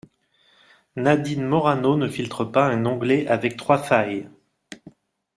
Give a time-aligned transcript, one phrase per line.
[0.95, 4.27] Nadine Morano ne filtre pas un onglet avec trois failles.